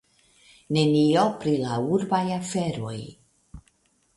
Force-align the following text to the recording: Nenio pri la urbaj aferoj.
Nenio 0.77 1.25
pri 1.43 1.53
la 1.65 1.77
urbaj 1.97 2.23
aferoj. 2.39 2.99